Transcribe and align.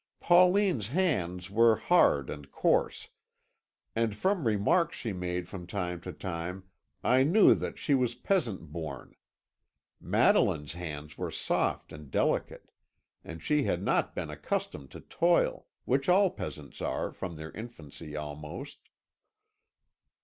Pauline's 0.19 0.87
hands 0.87 1.51
were 1.51 1.75
hard 1.75 2.31
and 2.31 2.51
coarse; 2.51 3.09
and 3.95 4.15
from 4.15 4.47
remarks 4.47 4.97
she 4.97 5.13
made 5.13 5.47
from 5.47 5.67
time 5.67 6.01
to 6.01 6.11
time 6.11 6.63
I 7.03 7.21
knew 7.21 7.53
that 7.53 7.77
she 7.77 7.93
was 7.93 8.15
peasant 8.15 8.71
born. 8.71 9.13
Madeline's 9.99 10.73
hands 10.73 11.19
were 11.19 11.29
soft 11.29 11.93
and 11.93 12.09
delicate, 12.09 12.71
and 13.23 13.43
she 13.43 13.65
had 13.65 13.83
not 13.83 14.15
been 14.15 14.31
accustomed 14.31 14.89
to 14.89 15.01
toil, 15.01 15.67
which 15.85 16.09
all 16.09 16.31
peasants 16.31 16.81
are, 16.81 17.11
from 17.13 17.35
their 17.35 17.51
infancy 17.51 18.15
almost." 18.17 18.79